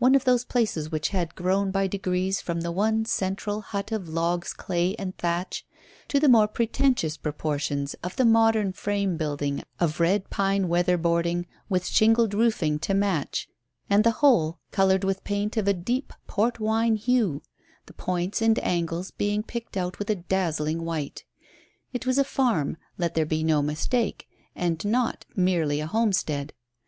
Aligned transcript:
One 0.00 0.16
of 0.16 0.24
those 0.24 0.44
places 0.44 0.90
which 0.90 1.10
had 1.10 1.36
grown 1.36 1.70
by 1.70 1.86
degrees 1.86 2.40
from 2.40 2.62
the 2.62 2.72
one 2.72 3.04
central 3.04 3.60
hut 3.60 3.92
of 3.92 4.08
logs, 4.08 4.52
clay 4.52 4.96
and 4.96 5.16
thatch 5.16 5.64
to 6.08 6.18
the 6.18 6.28
more 6.28 6.48
pretentious 6.48 7.16
proportions 7.16 7.94
of 8.02 8.16
the 8.16 8.24
modern 8.24 8.72
frame 8.72 9.16
building 9.16 9.62
of 9.78 10.00
red 10.00 10.30
pine 10.30 10.66
weather 10.66 10.98
boarding, 10.98 11.46
with 11.68 11.86
shingled 11.86 12.34
roofing 12.34 12.80
to 12.80 12.92
match, 12.92 13.48
and 13.88 14.02
the 14.02 14.10
whole 14.18 14.58
coloured 14.72 15.04
with 15.04 15.22
paint 15.22 15.56
of 15.56 15.68
a 15.68 15.74
deep, 15.74 16.12
port 16.26 16.58
wine 16.58 16.96
hue, 16.96 17.40
the 17.86 17.92
points 17.92 18.42
and 18.42 18.58
angles 18.64 19.12
being 19.12 19.44
picked 19.44 19.76
out 19.76 20.00
with 20.00 20.10
a 20.10 20.16
dazzling 20.16 20.82
white. 20.84 21.24
It 21.92 22.04
was 22.04 22.18
a 22.18 22.24
farm, 22.24 22.78
let 22.96 23.14
there 23.14 23.24
be 23.24 23.44
no 23.44 23.62
mistake, 23.62 24.26
and 24.56 24.84
not 24.84 25.24
merely 25.36 25.78
a 25.78 25.86
homestead. 25.86 26.52